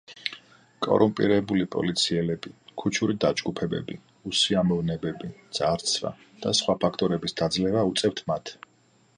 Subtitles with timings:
[0.85, 2.53] კორუმპირებული პოლიციელები,
[2.83, 3.99] ქუჩური დაჯგუფებები,
[4.31, 6.13] უსიამოვნებები, ძარცვა
[6.47, 8.57] და სხვა ფაქტორების დაძლევა უწევთ მათ.